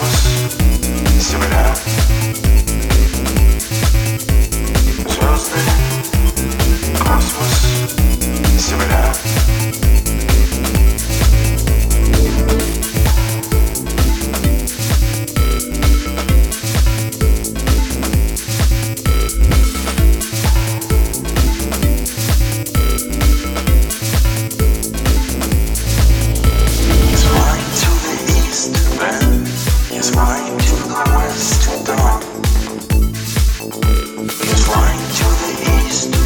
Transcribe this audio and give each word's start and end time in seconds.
Christmas. 0.00 0.59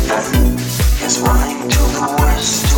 Nothing 0.06 0.54
is 1.06 1.20
running 1.20 1.68
to 1.68 1.78
the 1.78 2.16
west. 2.20 2.73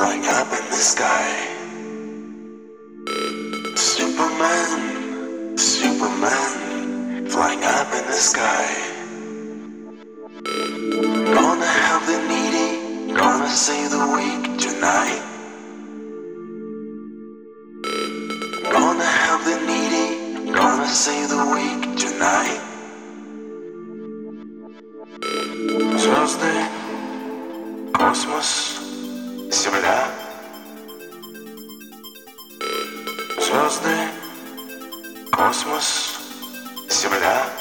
like 0.00 0.24
up 0.28 0.48
in 0.58 0.64
the 0.70 0.82
sky. 0.94 1.28
Superman, 3.76 5.58
Superman, 5.58 7.28
flying 7.28 7.62
up 7.62 7.88
in 7.92 8.04
the 8.06 8.20
sky. 8.30 8.66
Gonna 11.36 11.72
help 11.86 12.02
the 12.12 12.18
needy, 12.30 13.12
gonna 13.12 13.48
save 13.50 13.90
the 13.90 14.04
weak 14.16 14.42
tonight. 14.66 15.22
Gonna 18.72 19.10
help 19.24 19.42
the 19.44 19.58
needy, 19.70 20.50
gonna 20.50 20.88
save 20.88 21.28
the 21.28 21.44
weak 21.54 21.80
tonight. 22.04 22.60
Thursday, 26.00 26.60
Christmas. 27.92 28.89
Земля. 29.50 30.08
Звезды. 33.36 33.96
Космос. 35.32 36.20
Земля. 36.88 37.59